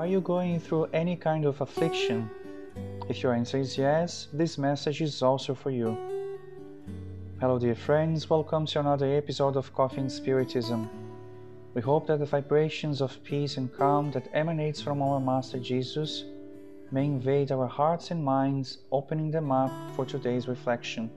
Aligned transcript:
Are 0.00 0.06
you 0.06 0.22
going 0.22 0.58
through 0.60 0.86
any 0.94 1.14
kind 1.14 1.44
of 1.44 1.60
affliction? 1.60 2.30
If 3.10 3.22
your 3.22 3.34
answer 3.34 3.58
is 3.58 3.76
yes, 3.76 4.28
this 4.32 4.56
message 4.56 5.02
is 5.02 5.20
also 5.20 5.54
for 5.54 5.70
you. 5.70 5.94
Hello, 7.38 7.58
dear 7.58 7.74
friends, 7.74 8.30
welcome 8.30 8.64
to 8.64 8.80
another 8.80 9.14
episode 9.14 9.56
of 9.56 9.74
Coffee 9.74 10.00
and 10.00 10.10
Spiritism. 10.10 10.88
We 11.74 11.82
hope 11.82 12.06
that 12.06 12.18
the 12.18 12.24
vibrations 12.24 13.02
of 13.02 13.22
peace 13.24 13.58
and 13.58 13.70
calm 13.76 14.10
that 14.12 14.30
emanates 14.32 14.80
from 14.80 15.02
our 15.02 15.20
Master 15.20 15.58
Jesus 15.58 16.24
may 16.90 17.04
invade 17.04 17.52
our 17.52 17.66
hearts 17.66 18.10
and 18.10 18.24
minds, 18.24 18.78
opening 18.90 19.30
them 19.30 19.52
up 19.52 19.70
for 19.94 20.06
today's 20.06 20.48
reflection. 20.48 21.10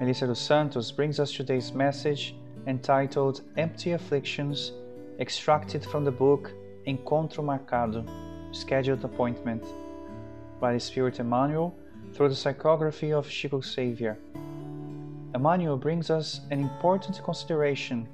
Melissa 0.00 0.26
dos 0.26 0.40
Santos 0.40 0.90
brings 0.90 1.20
us 1.20 1.30
today's 1.30 1.74
message 1.74 2.34
entitled 2.66 3.42
Empty 3.58 3.92
Afflictions, 3.92 4.72
extracted 5.20 5.84
from 5.84 6.06
the 6.06 6.10
book 6.10 6.50
Encontro 6.86 7.42
Marcado, 7.42 8.04
Scheduled 8.52 9.04
Appointment, 9.04 9.64
by 10.60 10.72
the 10.72 10.80
Spirit 10.80 11.18
Emmanuel 11.18 11.74
through 12.12 12.28
the 12.28 12.34
psychography 12.34 13.12
of 13.12 13.28
Chico 13.28 13.60
Xavier. 13.60 14.18
Emmanuel 15.34 15.76
brings 15.76 16.10
us 16.10 16.40
an 16.50 16.60
important 16.60 17.20
consideration 17.24 18.06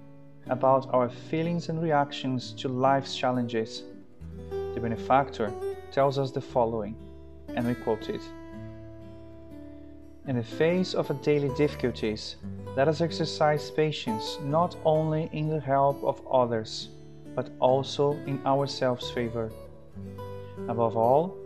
about 0.48 0.89
our 0.94 1.09
feelings 1.09 1.69
and 1.69 1.83
reactions 1.83 2.53
to 2.53 2.69
life's 2.69 3.17
challenges. 3.17 3.83
The 4.75 4.81
benefactor 4.81 5.53
tells 5.92 6.19
us 6.19 6.31
the 6.31 6.41
following, 6.41 6.97
and 7.48 7.66
we 7.66 7.75
quote 7.75 8.09
it. 8.09 8.22
In 10.27 10.37
the 10.37 10.42
face 10.42 10.94
of 10.94 11.22
daily 11.22 11.50
difficulties, 11.56 12.37
let 12.77 12.89
us 12.89 13.00
exercise 13.00 13.70
patience 13.70 14.39
not 14.44 14.77
only 14.84 15.28
in 15.33 15.48
the 15.48 15.61
help 15.61 16.03
of 16.05 16.25
others, 16.31 16.89
but 17.34 17.50
also 17.61 18.12
in 18.27 18.41
ourselves' 18.47 19.11
favor. 19.11 19.50
Above 20.69 20.97
all, 20.97 21.37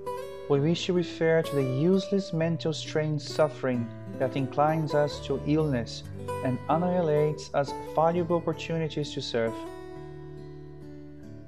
we 0.51 0.61
wish 0.61 0.87
to 0.87 0.93
refer 0.93 1.43
to 1.43 1.55
the 1.55 1.63
useless 1.63 2.33
mental 2.33 2.73
strain 2.73 3.19
suffering 3.19 3.89
that 4.19 4.37
inclines 4.37 4.95
us 4.95 5.19
to 5.27 5.41
illness 5.47 6.03
and 6.45 6.59
annihilates 6.69 7.51
us 7.55 7.73
valuable 7.95 8.37
opportunities 8.37 9.13
to 9.13 9.23
serve. 9.23 9.55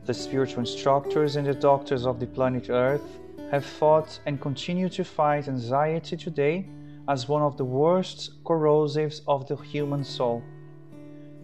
The 0.06 0.14
spiritual 0.14 0.60
instructors 0.60 1.36
and 1.36 1.46
the 1.46 1.54
doctors 1.54 2.06
of 2.06 2.20
the 2.20 2.26
planet 2.26 2.70
Earth 2.70 3.02
have 3.50 3.64
fought 3.64 4.18
and 4.26 4.40
continue 4.40 4.88
to 4.88 5.04
fight 5.04 5.48
anxiety 5.48 6.16
today 6.16 6.66
as 7.08 7.28
one 7.28 7.42
of 7.42 7.56
the 7.56 7.64
worst 7.64 8.30
corrosives 8.44 9.22
of 9.28 9.46
the 9.46 9.56
human 9.56 10.02
soul. 10.02 10.42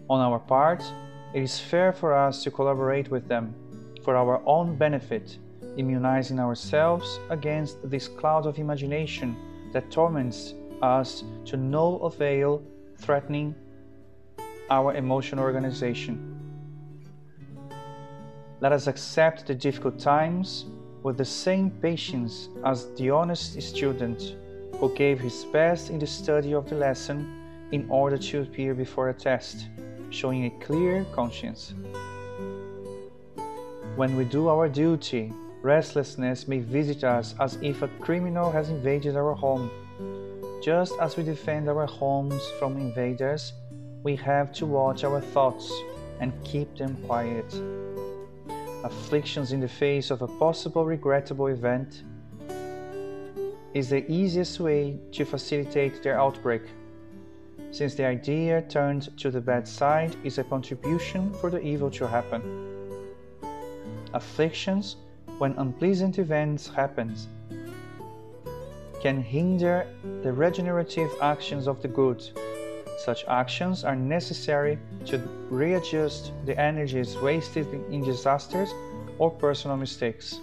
On 0.09 0.19
our 0.19 0.39
part, 0.39 0.83
it 1.33 1.41
is 1.41 1.59
fair 1.59 1.91
for 1.91 2.13
us 2.13 2.43
to 2.43 2.51
collaborate 2.51 3.09
with 3.09 3.27
them 3.27 3.55
for 4.03 4.15
our 4.15 4.41
own 4.45 4.75
benefit, 4.75 5.37
immunizing 5.77 6.39
ourselves 6.39 7.19
against 7.29 7.89
this 7.89 8.07
cloud 8.07 8.45
of 8.45 8.59
imagination 8.59 9.35
that 9.71 9.89
torments 9.89 10.53
us 10.81 11.23
to 11.45 11.57
no 11.57 11.97
avail, 11.99 12.61
threatening 12.97 13.55
our 14.69 14.93
emotional 14.93 15.43
organization. 15.43 16.29
Let 18.59 18.71
us 18.71 18.87
accept 18.87 19.47
the 19.47 19.55
difficult 19.55 19.99
times 19.99 20.65
with 21.01 21.17
the 21.17 21.25
same 21.25 21.69
patience 21.69 22.49
as 22.63 22.93
the 22.93 23.09
honest 23.09 23.61
student 23.61 24.35
who 24.79 24.93
gave 24.95 25.19
his 25.19 25.45
best 25.45 25.89
in 25.89 25.99
the 25.99 26.07
study 26.07 26.53
of 26.53 26.69
the 26.69 26.75
lesson 26.75 27.67
in 27.71 27.89
order 27.89 28.17
to 28.17 28.41
appear 28.41 28.73
before 28.73 29.09
a 29.09 29.13
test 29.13 29.67
showing 30.13 30.45
a 30.45 30.49
clear 30.63 31.05
conscience. 31.11 31.73
When 33.95 34.15
we 34.15 34.25
do 34.25 34.47
our 34.47 34.69
duty, 34.69 35.33
restlessness 35.61 36.47
may 36.47 36.59
visit 36.59 37.03
us 37.03 37.35
as 37.39 37.57
if 37.61 37.81
a 37.81 37.87
criminal 37.99 38.51
has 38.51 38.69
invaded 38.69 39.15
our 39.15 39.33
home. 39.33 39.69
Just 40.63 40.93
as 41.01 41.17
we 41.17 41.23
defend 41.23 41.67
our 41.67 41.85
homes 41.85 42.41
from 42.59 42.77
invaders, 42.77 43.53
we 44.03 44.15
have 44.17 44.53
to 44.53 44.65
watch 44.65 45.03
our 45.03 45.19
thoughts 45.19 45.71
and 46.19 46.31
keep 46.43 46.77
them 46.77 46.95
quiet. 47.05 47.45
Afflictions 48.83 49.51
in 49.51 49.59
the 49.59 49.67
face 49.67 50.11
of 50.11 50.21
a 50.21 50.27
possible 50.27 50.85
regrettable 50.85 51.47
event 51.47 52.03
is 53.73 53.89
the 53.89 54.09
easiest 54.11 54.59
way 54.59 54.99
to 55.11 55.25
facilitate 55.25 56.03
their 56.03 56.19
outbreak 56.19 56.63
since 57.73 57.95
the 57.95 58.05
idea 58.05 58.61
turned 58.61 59.17
to 59.17 59.31
the 59.31 59.41
bad 59.41 59.67
side 59.67 60.15
is 60.23 60.37
a 60.37 60.43
contribution 60.43 61.33
for 61.33 61.49
the 61.49 61.59
evil 61.59 61.89
to 61.89 62.07
happen. 62.07 62.41
Afflictions, 64.13 64.97
when 65.39 65.53
unpleasant 65.53 66.19
events 66.19 66.67
happen, 66.67 67.15
can 69.01 69.19
hinder 69.19 69.87
the 70.21 70.31
regenerative 70.31 71.09
actions 71.19 71.67
of 71.67 71.81
the 71.81 71.87
good. 71.87 72.23
Such 72.99 73.25
actions 73.27 73.83
are 73.83 73.95
necessary 73.95 74.77
to 75.05 75.17
readjust 75.49 76.31
the 76.45 76.55
energies 76.61 77.17
wasted 77.17 77.65
in 77.89 78.03
disasters 78.03 78.71
or 79.17 79.31
personal 79.31 79.77
mistakes. 79.77 80.39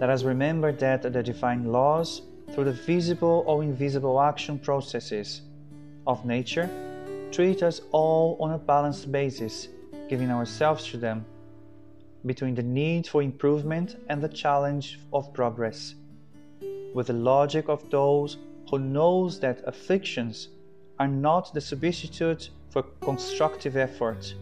Let 0.00 0.08
us 0.08 0.22
remember 0.22 0.72
that 0.72 1.02
the 1.02 1.22
divine 1.22 1.70
laws 1.70 2.22
through 2.52 2.64
the 2.64 2.72
visible 2.72 3.44
or 3.46 3.62
invisible 3.62 4.20
action 4.20 4.58
processes 4.58 5.42
of 6.06 6.24
nature, 6.24 6.68
treat 7.32 7.62
us 7.62 7.80
all 7.92 8.36
on 8.40 8.52
a 8.52 8.58
balanced 8.58 9.10
basis, 9.10 9.68
giving 10.08 10.30
ourselves 10.30 10.86
to 10.86 10.96
them, 10.96 11.24
between 12.24 12.54
the 12.54 12.62
need 12.62 13.06
for 13.06 13.22
improvement 13.22 13.96
and 14.08 14.22
the 14.22 14.28
challenge 14.28 14.98
of 15.12 15.32
progress, 15.32 15.94
with 16.94 17.08
the 17.08 17.12
logic 17.12 17.68
of 17.68 17.88
those 17.90 18.38
who 18.70 18.78
knows 18.78 19.38
that 19.40 19.62
afflictions 19.66 20.48
are 20.98 21.08
not 21.08 21.52
the 21.52 21.60
substitute 21.60 22.50
for 22.70 22.82
constructive 23.00 23.76
effort, 23.76 24.34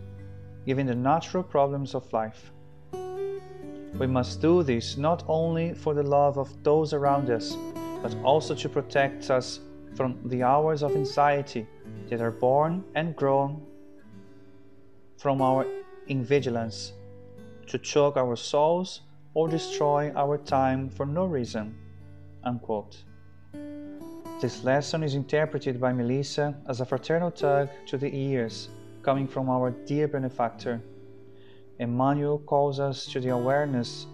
given 0.67 0.87
the 0.87 0.95
natural 0.95 1.43
problems 1.43 1.95
of 1.95 2.11
life. 2.13 2.53
We 3.99 4.07
must 4.07 4.41
do 4.41 4.63
this 4.63 4.97
not 4.97 5.25
only 5.29 5.75
for 5.75 5.95
the 5.95 6.03
love 6.03 6.39
of 6.39 6.51
those 6.65 6.93
around 6.93 7.31
us, 7.31 7.57
but 8.05 8.15
also 8.23 8.55
to 8.55 8.69
protect 8.69 9.31
us 9.31 9.61
from 9.95 10.19
the 10.27 10.43
hours 10.43 10.83
of 10.83 10.95
anxiety 10.95 11.67
that 12.11 12.21
are 12.21 12.31
born 12.31 12.85
and 12.95 13.17
grown 13.17 13.63
from 15.17 15.41
our 15.41 15.65
invigilance, 16.11 16.93
to 17.67 17.79
choke 17.79 18.19
our 18.19 18.37
souls 18.37 19.01
or 19.33 19.49
destroy 19.49 20.13
our 20.17 20.37
time 20.37 20.91
for 20.91 21.07
no 21.07 21.25
reason. 21.25 21.75
Unquote. 22.45 23.03
This 24.39 24.63
lesson 24.65 25.03
is 25.03 25.15
interpreted 25.15 25.81
by 25.81 25.95
Melissa 25.95 26.55
as 26.69 26.83
a 26.83 26.85
fraternal 26.85 27.31
tug 27.31 27.71
to 27.87 27.97
the 27.97 28.15
ears 28.15 28.69
coming 29.03 29.27
from 29.27 29.49
our 29.49 29.71
dear 29.71 30.09
benefactor. 30.09 30.79
Emmanuel 31.79 32.39
calls 32.41 32.81
us 32.81 33.07
to 33.07 33.19
the 33.19 33.31
awareness 33.31 34.07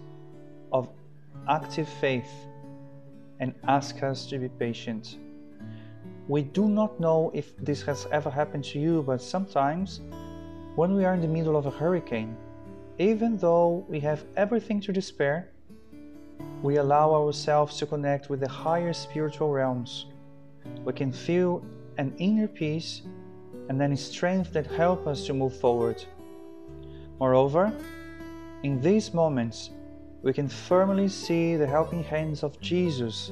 of 0.71 0.87
active 1.49 1.89
faith 1.99 2.31
and 3.41 3.53
ask 3.67 4.03
us 4.03 4.25
to 4.27 4.37
be 4.37 4.47
patient. 4.47 5.17
We 6.27 6.43
do 6.43 6.69
not 6.69 6.99
know 6.99 7.31
if 7.33 7.57
this 7.57 7.81
has 7.81 8.07
ever 8.11 8.29
happened 8.29 8.63
to 8.65 8.79
you, 8.79 9.01
but 9.01 9.21
sometimes 9.21 9.99
when 10.75 10.95
we 10.95 11.03
are 11.03 11.15
in 11.15 11.21
the 11.21 11.27
middle 11.27 11.57
of 11.57 11.65
a 11.65 11.71
hurricane, 11.71 12.37
even 12.99 13.35
though 13.37 13.83
we 13.89 13.99
have 13.99 14.23
everything 14.37 14.79
to 14.81 14.93
despair, 14.93 15.49
we 16.61 16.77
allow 16.77 17.13
ourselves 17.13 17.77
to 17.79 17.85
connect 17.85 18.29
with 18.29 18.39
the 18.39 18.47
higher 18.47 18.93
spiritual 18.93 19.51
realms. 19.51 20.05
We 20.85 20.93
can 20.93 21.11
feel 21.11 21.65
an 21.97 22.13
inner 22.19 22.47
peace 22.47 23.01
and 23.67 23.81
then 23.81 23.97
strength 23.97 24.53
that 24.53 24.67
help 24.67 25.07
us 25.07 25.25
to 25.25 25.33
move 25.33 25.59
forward. 25.59 26.03
Moreover, 27.19 27.73
in 28.63 28.79
these 28.79 29.13
moments, 29.13 29.71
we 30.23 30.33
can 30.33 30.47
firmly 30.47 31.07
see 31.07 31.55
the 31.55 31.65
helping 31.65 32.03
hands 32.03 32.43
of 32.43 32.59
Jesus 32.61 33.31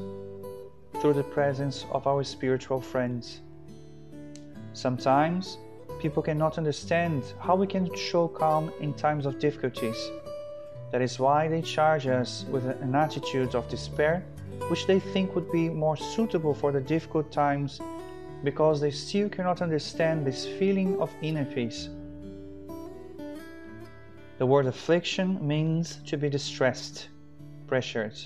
through 1.00 1.13
the 1.13 1.24
presence 1.24 1.86
of 1.91 2.07
our 2.07 2.24
spiritual 2.24 2.81
friends. 2.81 3.41
Sometimes 4.74 5.59
people 6.01 6.24
cannot 6.24 6.57
understand 6.57 7.24
how 7.39 7.56
we 7.56 7.68
can 7.68 7.94
show 7.95 8.27
calm 8.27 8.71
in 8.80 8.94
times 8.94 9.25
of 9.25 9.38
difficulties. 9.39 10.12
That 10.91 11.01
is 11.01 11.19
why 11.19 11.47
they 11.47 11.62
charge 11.62 12.07
us 12.07 12.45
with 12.50 12.65
an 12.65 12.95
attitude 12.95 13.53
of 13.53 13.69
despair, 13.69 14.25
which 14.69 14.88
they 14.88 15.00
think 15.00 15.35
would 15.35 15.51
be 15.51 15.69
more 15.69 15.95
suitable 15.95 16.56
for 16.56 16.71
the 16.71 16.81
difficult 16.81 17.31
times 17.31 17.80
because 18.44 18.81
they 18.81 18.92
still 18.92 19.30
cannot 19.30 19.62
understand 19.62 20.25
this 20.25 20.47
feeling 20.47 21.00
of 21.00 21.12
inner 21.21 21.45
peace. 21.45 21.89
The 24.39 24.45
word 24.45 24.68
affliction 24.68 25.45
means 25.45 25.97
to 26.06 26.15
be 26.15 26.30
distressed, 26.30 27.09
pressured. 27.68 28.18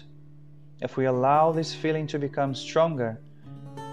If 0.80 0.96
we 0.96 1.06
allow 1.06 1.52
this 1.52 1.74
feeling 1.74 2.06
to 2.06 2.20
become 2.20 2.54
stronger, 2.54 3.20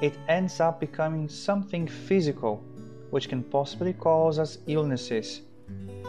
it 0.02 0.18
ends 0.28 0.60
up 0.60 0.80
becoming 0.80 1.30
something 1.30 1.88
physical, 1.88 2.62
which 3.08 3.30
can 3.30 3.42
possibly 3.42 3.94
cause 3.94 4.38
us 4.38 4.58
illnesses, 4.66 5.40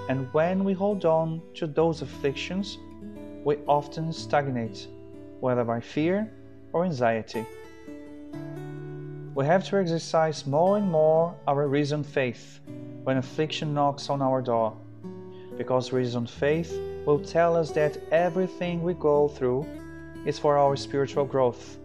and 0.09 0.27
when 0.33 0.65
we 0.65 0.73
hold 0.73 1.05
on 1.05 1.41
to 1.53 1.65
those 1.65 2.01
afflictions, 2.01 2.77
we 3.45 3.55
often 3.65 4.11
stagnate, 4.11 4.89
whether 5.39 5.63
by 5.63 5.79
fear 5.79 6.29
or 6.73 6.83
anxiety. 6.83 7.45
We 9.33 9.45
have 9.45 9.63
to 9.69 9.77
exercise 9.77 10.45
more 10.45 10.75
and 10.75 10.91
more 10.91 11.33
our 11.47 11.69
reasoned 11.69 12.05
faith 12.05 12.59
when 13.05 13.15
affliction 13.15 13.73
knocks 13.73 14.09
on 14.09 14.21
our 14.21 14.41
door, 14.41 14.75
because 15.61 15.93
reasoned 15.93 16.27
faith 16.27 16.75
will 17.05 17.19
tell 17.19 17.55
us 17.55 17.69
that 17.69 17.95
everything 18.11 18.81
we 18.81 18.95
go 18.95 19.27
through 19.27 19.63
is 20.25 20.39
for 20.39 20.57
our 20.57 20.75
spiritual 20.75 21.23
growth, 21.23 21.77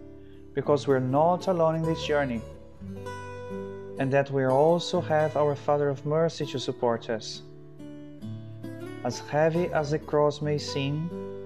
because 0.55 0.87
we're 0.87 0.99
not 0.99 1.45
alone 1.45 1.75
in 1.75 1.83
this 1.83 2.03
journey, 2.03 2.41
and 3.99 4.11
that 4.11 4.31
we 4.31 4.43
also 4.45 4.99
have 4.99 5.37
our 5.37 5.53
Father 5.53 5.89
of 5.89 6.03
Mercy 6.07 6.43
to 6.47 6.57
support 6.57 7.07
us. 7.11 7.43
As 9.03 9.19
heavy 9.19 9.67
as 9.71 9.91
the 9.91 9.99
cross 9.99 10.41
may 10.41 10.57
seem, 10.57 10.97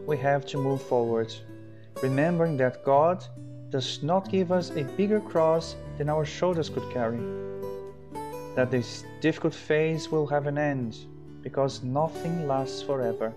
we 0.08 0.16
have 0.20 0.46
to 0.46 0.58
move 0.58 0.82
forward, 0.82 1.36
remembering 2.02 2.56
that 2.56 2.86
God 2.86 3.26
does 3.72 4.02
not 4.04 4.32
give 4.32 4.54
us 4.54 4.70
a 4.70 4.86
bigger 4.96 5.20
cross 5.20 5.76
than 5.98 6.08
our 6.08 6.24
shoulders 6.24 6.70
could 6.70 6.90
carry. 6.94 7.20
That 8.56 8.72
this 8.72 9.04
difficult 9.20 9.54
phase 9.54 10.10
will 10.10 10.28
have 10.28 10.48
an 10.48 10.58
end, 10.58 10.98
because 11.42 11.84
nothing 11.84 12.48
lasts 12.48 12.82
forever. 12.82 13.34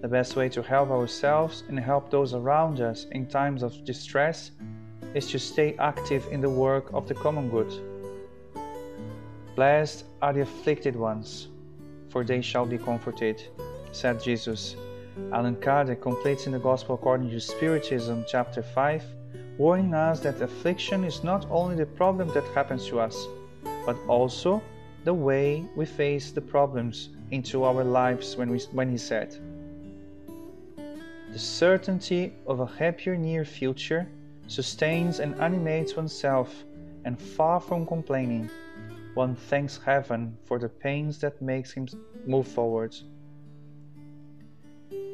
The 0.00 0.08
best 0.08 0.36
way 0.36 0.48
to 0.50 0.62
help 0.62 0.90
ourselves 0.90 1.64
and 1.68 1.78
help 1.78 2.10
those 2.10 2.34
around 2.34 2.80
us 2.80 3.06
in 3.12 3.26
times 3.26 3.62
of 3.62 3.84
distress 3.84 4.52
is 5.14 5.30
to 5.30 5.38
stay 5.38 5.74
active 5.78 6.26
in 6.30 6.40
the 6.40 6.50
work 6.50 6.90
of 6.92 7.08
the 7.08 7.14
common 7.14 7.48
good. 7.50 7.72
Blessed 9.56 10.04
are 10.22 10.32
the 10.32 10.42
afflicted 10.42 10.94
ones, 10.94 11.48
for 12.10 12.24
they 12.24 12.40
shall 12.40 12.64
be 12.64 12.78
comforted, 12.78 13.42
said 13.92 14.22
Jesus 14.22 14.76
Allan 15.32 15.56
Kardec 15.56 16.00
completes 16.00 16.46
in 16.46 16.52
the 16.52 16.58
Gospel 16.58 16.94
according 16.94 17.28
to 17.30 17.40
Spiritism, 17.40 18.24
chapter 18.26 18.62
5, 18.62 19.04
warning 19.58 19.92
us 19.92 20.20
that 20.20 20.40
affliction 20.40 21.04
is 21.04 21.22
not 21.22 21.44
only 21.50 21.74
the 21.76 21.84
problem 21.84 22.28
that 22.28 22.44
happens 22.54 22.86
to 22.86 23.00
us, 23.00 23.26
but 23.84 23.96
also 24.06 24.62
the 25.08 25.14
way 25.14 25.64
we 25.74 25.86
face 25.86 26.32
the 26.32 26.40
problems 26.54 27.08
into 27.30 27.64
our 27.64 27.82
lives 27.82 28.36
when, 28.36 28.50
we, 28.50 28.58
when 28.72 28.90
he 28.90 28.98
said, 28.98 29.34
The 31.32 31.38
certainty 31.38 32.34
of 32.46 32.60
a 32.60 32.66
happier 32.66 33.16
near 33.16 33.46
future 33.46 34.06
sustains 34.48 35.18
and 35.18 35.34
animates 35.40 35.96
oneself, 35.96 36.62
and 37.06 37.18
far 37.18 37.58
from 37.58 37.86
complaining, 37.86 38.50
one 39.14 39.34
thanks 39.34 39.80
heaven 39.82 40.36
for 40.44 40.58
the 40.58 40.68
pains 40.68 41.18
that 41.20 41.40
makes 41.40 41.72
him 41.72 41.88
move 42.26 42.46
forward. 42.46 42.94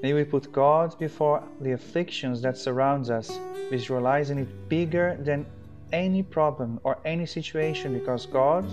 May 0.02 0.12
we 0.12 0.25
put 0.25 0.50
God 0.50 0.99
before 0.99 1.41
the 1.61 1.70
afflictions 1.70 2.43
that 2.43 2.58
surround 2.58 3.11
us, 3.11 3.38
visualizing 3.70 4.38
it 4.38 4.69
bigger 4.69 5.17
than 5.20 5.46
any 5.93 6.25
problem 6.25 6.81
or 6.82 6.99
any 7.05 7.26
situation 7.26 7.96
because 7.96 8.26
God, 8.26 8.64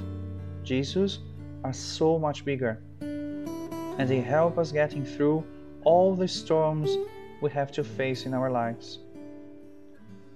Jesus, 0.63 1.19
are 1.63 1.73
so 1.73 2.17
much 2.17 2.45
bigger. 2.45 2.81
And 3.01 4.07
they 4.07 4.21
help 4.21 4.57
us 4.57 4.71
getting 4.71 5.05
through 5.05 5.43
all 5.83 6.15
the 6.15 6.27
storms 6.27 6.97
we 7.41 7.49
have 7.51 7.71
to 7.73 7.83
face 7.83 8.25
in 8.25 8.33
our 8.33 8.49
lives. 8.51 8.99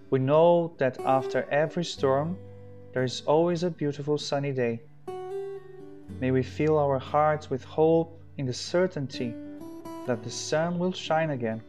We 0.10 0.19
know 0.19 0.74
that 0.77 1.00
after 1.01 1.44
every 1.50 1.83
storm, 1.83 2.38
there 2.94 3.04
is 3.04 3.22
always 3.25 3.63
a 3.63 3.69
beautiful 3.69 4.18
sunny 4.18 4.51
day. 4.51 4.81
May 6.19 6.31
we 6.31 6.44
fill 6.44 6.77
our 6.77 7.00
hearts 7.00 7.50
with 7.50 7.63
hope 7.63 8.22
in 8.38 8.45
the 8.45 8.54
certainty 8.54 9.33
that 10.07 10.24
the 10.24 10.30
sun 10.30 10.77
will 10.80 10.94
shine 10.94 11.31
again, 11.31 11.62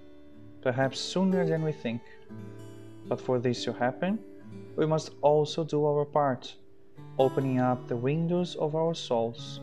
perhaps 0.63 1.01
sooner 1.01 1.47
than 1.47 1.63
we 1.63 1.73
think. 1.73 2.03
But 3.09 3.21
for 3.21 3.39
this 3.39 3.65
to 3.65 3.73
happen, 3.73 4.19
we 4.77 4.87
must 4.87 5.11
also 5.23 5.65
do 5.65 5.85
our 5.85 6.05
part, 6.05 6.55
opening 7.19 7.59
up 7.59 7.89
the 7.89 7.97
windows 7.97 8.57
of 8.57 8.75
our 8.75 8.95
souls 8.95 9.61